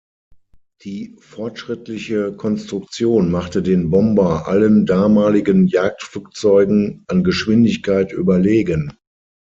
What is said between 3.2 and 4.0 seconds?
machte den